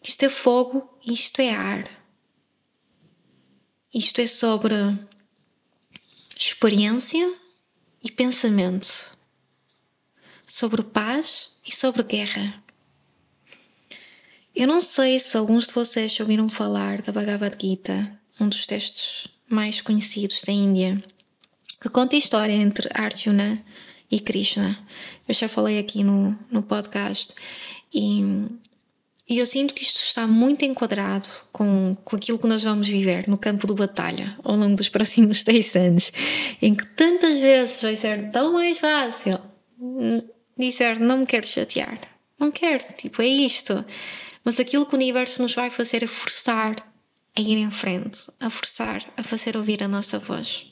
Isto 0.04 0.26
é 0.26 0.30
fogo, 0.30 0.90
isto 1.06 1.42
é 1.42 1.52
ar. 1.52 2.02
Isto 3.94 4.22
é 4.22 4.26
sobre 4.26 4.74
experiência 6.36 7.36
e 8.04 8.10
pensamento, 8.10 9.16
sobre 10.48 10.82
paz 10.82 11.52
e 11.66 11.76
sobre 11.76 12.02
guerra. 12.04 12.64
Eu 14.56 14.68
não 14.68 14.82
sei 14.82 15.20
se 15.20 15.38
alguns 15.38 15.68
de 15.68 15.74
vocês 15.74 16.20
ouviram 16.20 16.50
falar 16.50 17.02
da 17.02 17.12
Bhagavad 17.12 17.56
Gita, 17.62 18.20
um 18.40 18.50
dos 18.50 18.66
textos 18.66 19.28
mais 19.48 19.82
conhecidos 19.82 20.42
da 20.44 20.52
Índia, 20.52 21.04
que 21.80 21.90
conta 21.90 22.16
a 22.16 22.20
história 22.20 22.54
entre 22.54 22.90
Arjuna 22.94 23.64
e 24.10 24.20
Krishna. 24.20 24.84
Eu 25.28 25.34
já 25.34 25.48
falei 25.48 25.78
aqui 25.78 26.04
no, 26.04 26.38
no 26.50 26.64
podcast 26.64 27.36
e 27.94 28.22
e 29.32 29.38
eu 29.38 29.46
sinto 29.46 29.74
que 29.74 29.82
isto 29.82 29.96
está 29.96 30.28
muito 30.28 30.66
enquadrado 30.66 31.30
com, 31.54 31.96
com 32.04 32.18
aquilo 32.18 32.38
que 32.38 32.50
nós 32.50 32.62
vamos 32.64 32.90
viver 32.90 33.30
no 33.30 33.38
campo 33.38 33.66
de 33.66 33.74
batalha 33.74 34.36
ao 34.44 34.58
longo 34.58 34.76
dos 34.76 34.90
próximos 34.90 35.42
10 35.46 35.76
anos, 35.78 36.12
em 36.62 36.76
que 36.76 36.86
tantas 36.86 37.40
vezes 37.40 37.82
vai 37.82 37.96
ser 37.96 38.30
tão 38.30 38.52
mais 38.52 38.78
fácil 38.80 39.40
dizer 40.58 41.00
não 41.00 41.20
me 41.20 41.26
quero 41.26 41.48
chatear, 41.48 41.98
não 42.38 42.52
quero, 42.52 42.84
tipo, 42.98 43.22
é 43.22 43.26
isto. 43.26 43.86
Mas 44.44 44.60
aquilo 44.60 44.86
que 44.86 44.96
o 44.96 44.98
universo 44.98 45.42
nos 45.42 45.56
vai 45.56 45.70
fazer 45.70 46.04
é 46.04 46.08
forçar 46.08 46.76
a 47.38 47.40
ir 47.40 47.56
em 47.56 47.72
frente, 47.72 48.30
a 48.38 48.50
forçar 48.50 49.02
a 49.16 49.24
fazer 49.24 49.56
ouvir 49.56 49.82
a 49.82 49.88
nossa 49.88 50.20
voz. 50.20 50.68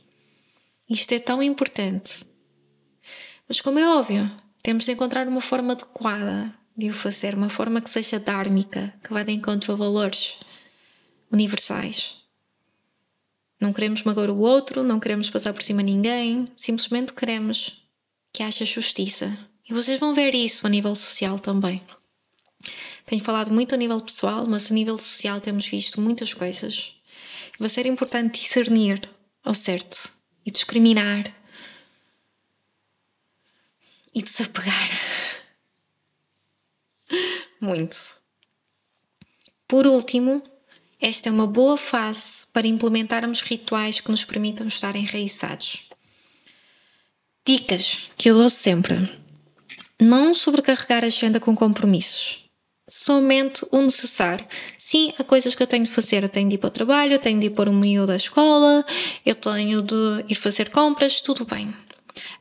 Isto 0.89 1.13
é 1.13 1.20
tão 1.20 1.42
importante. 1.42 2.25
Mas, 3.48 3.62
como 3.62 3.80
é 3.80 3.88
óbvio, 3.88 4.30
temos 4.62 4.84
de 4.84 4.92
encontrar 4.92 5.30
uma 5.30 5.39
forma 5.39 5.72
adequada 5.72 6.59
de 6.80 6.90
o 6.90 6.94
fazer, 6.94 7.36
uma 7.36 7.50
forma 7.50 7.82
que 7.82 7.90
seja 7.90 8.18
dármica, 8.18 8.94
que 9.04 9.14
vá 9.14 9.22
de 9.22 9.34
encontro 9.34 9.74
a 9.74 9.76
valores 9.76 10.38
universais. 11.30 12.18
Não 13.60 13.74
queremos 13.74 14.04
magoar 14.04 14.30
o 14.30 14.40
outro, 14.40 14.82
não 14.82 15.00
queremos 15.00 15.30
passar 15.30 15.54
por 15.54 15.62
cima 15.62 15.84
de 15.84 15.92
ninguém, 15.92 16.50
simplesmente 16.56 17.12
queremos 17.12 17.84
que 18.32 18.42
haja 18.42 18.66
justiça. 18.66 19.38
E 19.70 19.74
vocês 19.74 20.00
vão 20.00 20.14
ver 20.14 20.34
isso 20.34 20.66
a 20.66 20.70
nível 20.70 20.96
social 20.96 21.38
também. 21.38 21.84
Tenho 23.06 23.22
falado 23.24 23.52
muito 23.52 23.76
a 23.76 23.78
nível 23.78 24.00
pessoal, 24.00 24.48
mas 24.48 24.72
a 24.72 24.74
nível 24.74 24.98
social 24.98 25.42
temos 25.42 25.68
visto 25.68 26.00
muitas 26.00 26.34
coisas. 26.34 26.94
Vai 27.60 27.68
ser 27.68 27.86
importante 27.86 28.40
discernir 28.40 29.10
ao 29.44 29.54
certo 29.54 30.14
e 30.46 30.52
discriminar 30.52 31.36
e 34.16 34.22
desapegar 34.22 34.90
muito. 37.60 37.98
Por 39.68 39.86
último, 39.86 40.42
esta 41.00 41.30
é 41.30 41.32
uma 41.32 41.48
boa 41.48 41.78
fase 41.78 42.46
para 42.51 42.68
implementarmos 42.68 43.42
rituais 43.42 44.01
que 44.01 44.12
nos 44.12 44.25
permitam 44.25 44.68
estar 44.68 44.96
enraizados. 44.96 45.89
Dicas 47.46 48.10
que 48.18 48.30
eu 48.30 48.36
dou 48.36 48.50
sempre: 48.50 49.10
não 50.00 50.34
sobrecarregar 50.34 51.04
a 51.04 51.08
agenda 51.08 51.39
com 51.39 51.56
compromissos. 51.56 52.46
Somente 52.89 53.66
o 53.72 53.82
necessário. 53.82 54.46
Sim, 54.78 55.13
há 55.18 55.24
coisas 55.24 55.54
que 55.54 55.62
eu 55.62 55.68
tenho 55.68 55.86
de 55.86 55.92
fazer. 55.92 56.24
Eu 56.24 56.30
tenho 56.30 56.50
de 56.50 56.56
ir 56.56 56.58
para 56.58 56.68
o 56.68 56.72
trabalho, 56.72 57.13
eu 57.13 57.20
tenho 57.20 57.39
de 57.39 57.46
ir 57.46 57.51
pôr 57.51 57.68
o 57.68 57.74
meio 57.74 58.08
da 58.08 58.16
escola, 58.16 58.84
eu 59.24 59.36
tenho 59.36 59.84
de 59.84 60.25
ir 60.28 60.36
fazer 60.36 60.70
compras, 60.70 61.22
tudo 61.22 61.46
bem. 61.46 61.74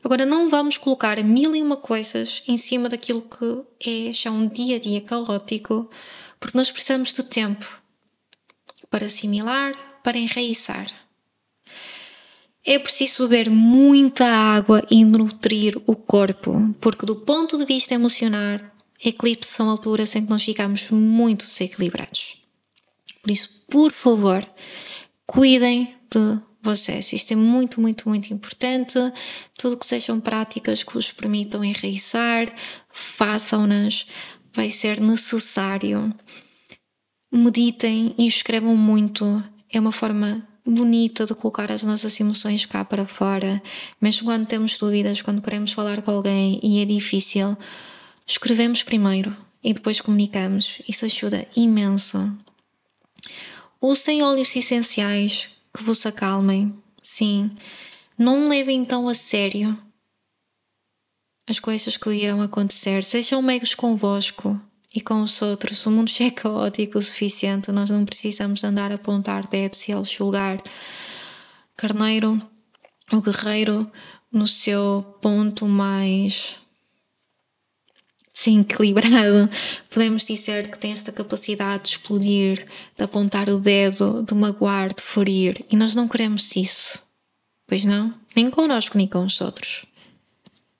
Agora, 0.03 0.25
não 0.25 0.47
vamos 0.47 0.77
colocar 0.77 1.21
mil 1.23 1.55
e 1.55 1.61
uma 1.61 1.75
coisas 1.75 2.41
em 2.47 2.57
cima 2.57 2.87
daquilo 2.87 3.21
que 3.21 4.09
é 4.09 4.13
já 4.13 4.31
um 4.31 4.47
dia 4.47 4.77
a 4.77 4.79
dia 4.79 5.01
caótico, 5.01 5.89
porque 6.39 6.57
nós 6.57 6.71
precisamos 6.71 7.13
de 7.13 7.23
tempo 7.23 7.79
para 8.89 9.05
assimilar, 9.05 9.73
para 10.03 10.17
enraizar. 10.17 10.87
É 12.65 12.77
preciso 12.77 13.27
beber 13.27 13.49
muita 13.49 14.25
água 14.25 14.85
e 14.89 15.03
nutrir 15.03 15.81
o 15.85 15.95
corpo, 15.95 16.75
porque, 16.79 17.05
do 17.05 17.15
ponto 17.15 17.57
de 17.57 17.65
vista 17.65 17.93
emocional, 17.93 18.59
eclipses 19.03 19.53
são 19.53 19.69
alturas 19.69 20.15
em 20.15 20.23
que 20.23 20.29
nós 20.29 20.43
ficamos 20.43 20.89
muito 20.91 21.45
desequilibrados. 21.45 22.41
Por 23.21 23.31
isso, 23.31 23.65
por 23.69 23.91
favor, 23.91 24.45
cuidem 25.25 25.95
de 26.09 26.41
vocês. 26.61 27.11
Isto 27.13 27.33
é 27.33 27.35
muito, 27.35 27.79
muito, 27.79 28.07
muito 28.09 28.33
importante. 28.33 28.97
Tudo 29.57 29.77
que 29.77 29.85
sejam 29.85 30.19
práticas 30.19 30.83
que 30.83 30.93
vos 30.93 31.11
permitam 31.11 31.63
enraizar, 31.63 32.53
façam-nas. 32.91 34.07
Vai 34.53 34.69
ser 34.69 34.99
necessário. 34.99 36.13
Meditem 37.31 38.13
e 38.17 38.25
escrevam 38.27 38.75
muito. 38.75 39.43
É 39.71 39.79
uma 39.79 39.91
forma 39.91 40.45
bonita 40.65 41.25
de 41.25 41.33
colocar 41.33 41.71
as 41.71 41.83
nossas 41.83 42.19
emoções 42.19 42.65
cá 42.65 42.85
para 42.85 43.05
fora, 43.05 43.61
mesmo 43.99 44.25
quando 44.25 44.45
temos 44.45 44.77
dúvidas, 44.77 45.21
quando 45.21 45.41
queremos 45.41 45.71
falar 45.71 46.01
com 46.01 46.11
alguém 46.11 46.59
e 46.61 46.81
é 46.81 46.85
difícil, 46.85 47.57
escrevemos 48.25 48.83
primeiro 48.83 49.35
e 49.63 49.73
depois 49.73 49.99
comunicamos. 49.99 50.81
Isso 50.87 51.05
ajuda 51.05 51.47
imenso. 51.55 52.31
Usem 53.81 54.21
óleos 54.21 54.55
essenciais 54.55 55.49
que 55.79 55.85
vos 55.85 56.05
acalmem. 56.05 56.75
Sim. 57.01 57.51
Não 58.17 58.49
levem 58.49 58.81
então 58.81 59.07
a 59.07 59.13
sério 59.13 59.81
as 61.47 61.59
coisas 61.59 61.95
que 61.95 62.09
irão 62.11 62.41
acontecer. 62.41 63.03
Sejam 63.03 63.41
meigos 63.41 63.73
convosco 63.73 64.59
e 64.93 64.99
com 64.99 65.21
os 65.21 65.41
outros. 65.41 65.85
O 65.85 65.91
mundo 65.91 66.09
já 66.09 66.25
é 66.25 66.31
caótico 66.31 66.97
o 66.97 67.01
suficiente. 67.01 67.71
Nós 67.71 67.89
não 67.89 68.05
precisamos 68.05 68.63
andar 68.63 68.91
a 68.91 68.95
apontar 68.95 69.47
dedos 69.47 69.87
e 69.87 69.93
a 69.93 70.03
julgar. 70.03 70.61
Carneiro, 71.77 72.41
o 73.11 73.21
guerreiro, 73.21 73.89
no 74.31 74.45
seu 74.45 75.17
ponto 75.21 75.65
mais 75.65 76.59
sim, 78.39 78.61
equilibrado, 78.61 79.49
podemos 79.89 80.23
dizer 80.23 80.69
que 80.71 80.79
tem 80.79 80.91
esta 80.91 81.11
capacidade 81.11 81.83
de 81.83 81.89
explodir, 81.89 82.65
de 82.95 83.03
apontar 83.03 83.49
o 83.49 83.59
dedo, 83.59 84.23
de 84.23 84.33
magoar, 84.33 84.93
de 84.93 85.03
ferir. 85.03 85.65
E 85.69 85.75
nós 85.75 85.93
não 85.93 86.07
queremos 86.07 86.55
isso. 86.55 87.03
Pois 87.67 87.83
não? 87.83 88.13
Nem 88.35 88.49
connosco, 88.49 88.97
nem 88.97 89.07
com 89.07 89.25
os 89.25 89.41
outros. 89.41 89.85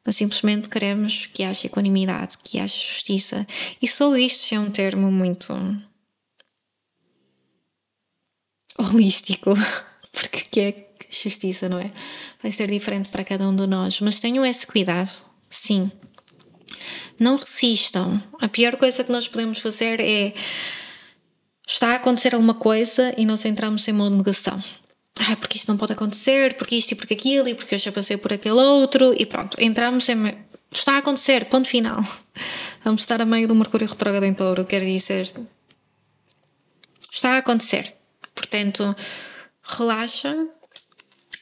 Nós 0.06 0.16
simplesmente 0.16 0.70
queremos 0.70 1.28
que 1.28 1.44
haja 1.44 1.68
equanimidade, 1.68 2.38
que 2.44 2.60
haja 2.60 2.74
justiça. 2.74 3.46
E 3.82 3.88
só 3.88 4.16
isto 4.16 4.56
é 4.56 4.60
um 4.60 4.72
termo 4.72 5.12
muito. 5.12 5.54
holístico. 8.78 9.54
Porque 10.14 10.46
que 10.50 10.60
é 10.62 10.90
justiça, 11.10 11.68
não 11.68 11.80
é? 11.80 11.92
Vai 12.42 12.52
ser 12.52 12.72
diferente 12.72 13.10
para 13.10 13.26
cada 13.26 13.48
um 13.48 13.56
de 13.56 13.68
nós. 13.68 14.00
Mas 14.00 14.20
tenham 14.20 14.46
esse 14.46 14.66
cuidado, 14.66 15.26
sim. 15.50 15.92
Não 17.20 17.36
resistam. 17.36 18.22
A 18.40 18.48
pior 18.48 18.78
coisa 18.78 19.04
que 19.04 19.12
nós 19.12 19.28
podemos 19.28 19.60
fazer 19.60 20.00
é. 20.00 20.34
Está 21.68 21.92
a 21.92 21.96
acontecer 21.96 22.34
alguma 22.34 22.56
coisa 22.56 23.14
e 23.16 23.26
nós 23.26 23.46
entramos 23.46 23.88
em 23.88 23.94
modo 23.94 24.16
negação 24.16 24.64
ah, 25.20 25.36
porque 25.36 25.58
isto 25.58 25.68
não 25.68 25.78
pode 25.78 25.92
acontecer, 25.92 26.56
porque 26.56 26.76
isto 26.76 26.94
e 26.94 26.96
porque 26.96 27.14
aquilo, 27.14 27.48
e 27.50 27.54
porque 27.54 27.76
eu 27.76 27.80
já 27.80 27.92
passei 27.92 28.16
por 28.16 28.32
aquele 28.32 28.56
outro, 28.56 29.14
e 29.18 29.26
pronto, 29.26 29.58
entramos 29.60 30.08
em. 30.08 30.38
Está 30.72 30.94
a 30.94 30.98
acontecer, 31.00 31.46
ponto 31.46 31.68
final. 31.68 32.02
Vamos 32.84 33.02
estar 33.02 33.22
a 33.22 33.26
meio 33.26 33.48
do 33.48 33.56
Mercúrio 33.56 33.88
retrógrado 33.88 34.24
em 34.24 34.34
touro, 34.34 34.66
quer 34.66 34.82
dizer. 34.82 35.30
Está 37.12 37.32
a 37.32 37.38
acontecer. 37.40 37.94
Portanto, 38.34 38.96
relaxa, 39.64 40.48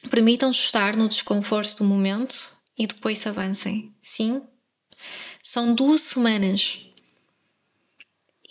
permitam-se 0.09 0.61
estar 0.61 0.95
no 0.95 1.07
desconforto 1.07 1.77
do 1.77 1.83
momento 1.83 2.35
e 2.77 2.87
depois 2.87 3.27
avancem. 3.27 3.93
Sim? 4.01 4.41
São 5.49 5.73
duas 5.73 6.01
semanas. 6.01 6.77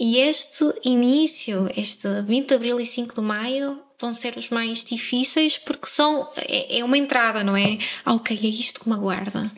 E 0.01 0.17
este 0.17 0.65
início, 0.83 1.71
este 1.77 2.23
20 2.23 2.49
de 2.49 2.55
abril 2.55 2.81
e 2.81 2.87
5 2.87 3.17
de 3.17 3.21
maio, 3.21 3.79
vão 4.01 4.15
ser 4.15 4.35
os 4.39 4.49
mais 4.49 4.83
difíceis 4.83 5.59
porque 5.59 5.89
são 5.89 6.27
é, 6.37 6.79
é 6.79 6.85
uma 6.85 6.97
entrada, 6.97 7.45
não 7.45 7.55
é? 7.55 7.77
Ah, 8.03 8.15
ok, 8.15 8.35
é 8.35 8.47
isto 8.47 8.81
que 8.81 8.89
me 8.89 8.95
aguarda. 8.95 9.53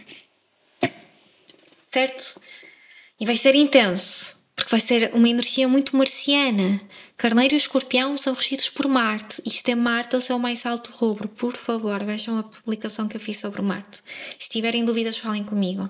Certo? 1.89 2.41
E 3.21 3.25
vai 3.25 3.37
ser 3.37 3.55
intenso, 3.55 4.38
porque 4.59 4.73
vai 4.73 4.81
ser 4.81 5.13
uma 5.15 5.29
energia 5.29 5.69
muito 5.69 5.97
marciana. 5.97 6.81
Carneiro 7.17 7.55
e 7.55 7.57
escorpião 7.57 8.17
são 8.17 8.35
regidos 8.35 8.69
por 8.69 8.89
Marte. 8.89 9.41
Isto 9.47 9.69
é 9.69 9.75
Marte 9.77 10.17
o 10.17 10.21
seu 10.21 10.37
mais 10.37 10.67
alto 10.67 10.91
rubro. 10.91 11.29
Por 11.29 11.57
favor, 11.57 12.03
vejam 12.05 12.37
a 12.37 12.43
publicação 12.43 13.07
que 13.07 13.17
eu 13.17 13.21
fiz 13.21 13.39
sobre 13.39 13.63
Marte. 13.63 14.03
Se 14.37 14.49
tiverem 14.49 14.85
dúvidas, 14.85 15.17
falem 15.17 15.45
comigo. 15.45 15.89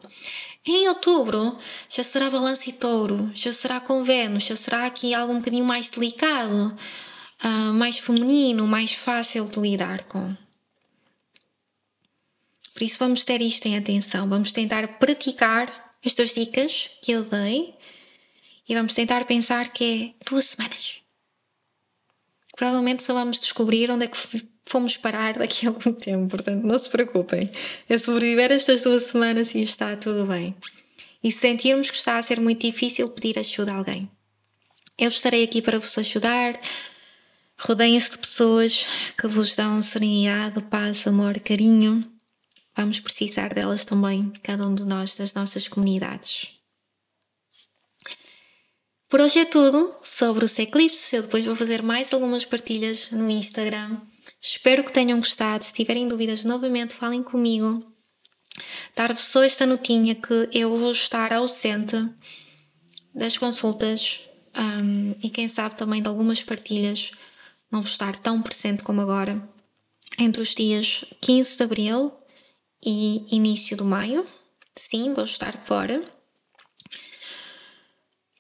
Em 0.67 0.87
outubro 0.87 1.57
já 1.89 2.03
será 2.03 2.29
balanço 2.29 2.69
e 2.69 2.75
touro, 2.75 3.31
já 3.35 3.55
será 3.55 3.81
com 3.81 4.05
Vênus, 4.05 4.45
já 4.45 4.55
será 4.55 4.85
aqui 4.85 5.15
algo 5.15 5.33
um 5.33 5.39
bocadinho 5.39 5.65
mais 5.65 5.89
delicado 5.89 6.77
uh, 7.43 7.73
mais 7.73 7.99
feminino, 7.99 8.67
mais 8.67 8.93
fácil 8.93 9.49
de 9.49 9.59
lidar 9.59 10.05
com. 10.05 10.37
Por 12.75 12.83
isso, 12.83 12.99
vamos 12.99 13.25
ter 13.25 13.41
isto 13.41 13.67
em 13.67 13.77
atenção. 13.77 14.29
Vamos 14.29 14.53
tentar 14.53 14.87
praticar 14.99 15.97
estas 16.05 16.35
dicas 16.35 16.91
que 17.03 17.13
eu 17.13 17.25
dei 17.25 17.75
e 18.69 18.75
vamos 18.75 18.95
tentar 18.95 19.25
pensar 19.25 19.73
que 19.73 20.15
é 20.21 20.25
duas 20.25 20.45
semanas. 20.45 20.97
Provavelmente 22.57 23.03
só 23.03 23.15
vamos 23.15 23.41
descobrir 23.41 23.91
onde 23.91 24.05
é 24.05 24.09
que 24.09 24.19
fomos 24.67 24.97
parar 24.97 25.35
daqui 25.39 25.67
a 25.67 25.71
algum 25.71 25.93
tempo, 25.93 26.29
portanto, 26.29 26.65
não 26.65 26.79
se 26.79 26.89
preocupem. 26.89 27.51
É 27.89 27.97
sobreviver 27.97 28.53
estas 28.53 28.83
duas 28.83 29.05
semanas 29.05 29.55
e 29.55 29.63
está 29.63 29.97
tudo 29.97 30.27
bem. 30.27 30.55
E 31.23 31.33
se 31.33 31.39
sentirmos 31.39 31.91
que 31.91 31.97
está 31.97 32.17
a 32.17 32.23
ser 32.23 32.41
muito 32.41 32.67
difícil, 32.67 33.09
pedir 33.09 33.39
ajuda 33.39 33.73
a 33.73 33.77
alguém. 33.77 34.11
Eu 34.97 35.09
estarei 35.09 35.45
aqui 35.45 35.63
para 35.63 35.79
vos 35.79 35.97
ajudar, 35.97 36.61
Rodeiem-se 37.61 38.13
de 38.13 38.19
pessoas 38.19 38.87
que 39.21 39.27
vos 39.27 39.57
dão 39.57 39.83
serenidade, 39.83 40.63
paz, 40.63 41.05
amor, 41.09 41.41
carinho. 41.41 42.09
Vamos 42.77 43.01
precisar 43.01 43.53
delas 43.53 43.85
também, 43.85 44.33
cada 44.45 44.67
um 44.67 44.75
de 44.75 44.85
nós, 44.85 45.17
das 45.17 45.35
nossas 45.35 45.67
comunidades. 45.67 46.58
Por 49.09 49.21
hoje 49.23 49.39
é 49.39 49.47
tudo 49.47 49.91
sobre 50.03 50.45
os 50.45 50.59
eclipses. 50.59 51.11
Eu 51.15 51.23
depois 51.23 51.47
vou 51.47 51.57
fazer 51.57 51.83
mais 51.83 52.13
algumas 52.13 52.45
partilhas 52.45 53.11
no 53.11 53.31
Instagram. 53.31 54.03
Espero 54.39 54.85
que 54.85 54.93
tenham 54.93 55.19
gostado. 55.19 55.65
Se 55.65 55.73
tiverem 55.73 56.07
dúvidas, 56.07 56.45
novamente 56.45 56.95
falem 56.95 57.23
comigo. 57.23 57.91
Dar-vos 58.95 59.25
só 59.25 59.43
esta 59.43 59.65
notinha 59.65 60.15
que 60.15 60.51
eu 60.53 60.77
vou 60.77 60.93
estar 60.93 61.33
ausente 61.33 61.97
das 63.15 63.39
consultas 63.39 64.21
um, 64.55 65.15
e 65.23 65.31
quem 65.31 65.49
sabe 65.49 65.77
também 65.77 66.03
de 66.03 66.09
algumas 66.09 66.43
partilhas 66.43 67.13
não 67.73 67.81
vou 67.81 67.89
estar 67.89 68.15
tão 68.17 68.43
presente 68.43 68.83
como 68.83 69.01
agora, 69.01 69.43
entre 70.19 70.43
os 70.43 70.55
dias 70.55 71.05
15 71.23 71.57
de 71.57 71.63
abril 71.63 72.13
e 72.85 73.25
início 73.35 73.75
de 73.75 73.85
maio. 73.85 74.27
Sim, 74.77 75.15
vou 75.15 75.25
estar 75.25 75.65
fora. 75.65 76.18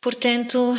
Portanto, 0.08 0.74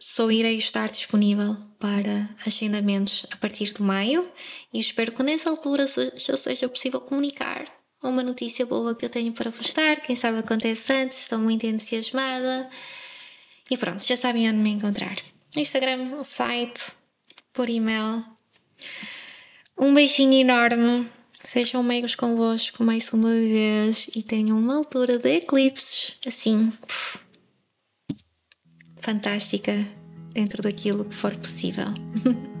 só 0.00 0.30
irei 0.30 0.56
estar 0.56 0.90
disponível 0.90 1.54
para 1.78 2.30
agendamentos 2.46 3.26
a 3.30 3.36
partir 3.36 3.74
de 3.74 3.82
maio 3.82 4.26
e 4.72 4.80
espero 4.80 5.12
que 5.12 5.22
nessa 5.22 5.50
altura 5.50 5.84
já 6.16 6.34
seja 6.34 6.66
possível 6.66 6.98
comunicar 6.98 7.66
uma 8.02 8.22
notícia 8.22 8.64
boa 8.64 8.94
que 8.94 9.04
eu 9.04 9.10
tenho 9.10 9.34
para 9.34 9.52
postar. 9.52 10.00
Quem 10.00 10.16
sabe 10.16 10.38
acontece 10.38 10.90
antes, 10.94 11.18
estou 11.18 11.38
muito 11.38 11.66
entusiasmada. 11.66 12.70
E 13.70 13.76
pronto, 13.76 14.02
já 14.02 14.16
sabem 14.16 14.48
onde 14.48 14.60
me 14.60 14.70
encontrar. 14.70 15.16
Instagram, 15.54 16.16
o 16.18 16.24
site, 16.24 16.92
por 17.52 17.68
e-mail. 17.68 18.24
Um 19.76 19.92
beijinho 19.92 20.32
enorme. 20.32 21.06
Sejam 21.44 21.82
meigos 21.82 22.14
convosco 22.14 22.82
mais 22.82 23.12
uma 23.12 23.28
vez 23.28 24.08
e 24.16 24.22
tenham 24.22 24.58
uma 24.58 24.74
altura 24.74 25.18
de 25.18 25.36
eclipses 25.36 26.18
assim 26.26 26.72
fantástica 29.00 29.86
dentro 30.32 30.62
daquilo 30.62 31.04
que 31.04 31.14
for 31.14 31.34
possível. 31.36 31.88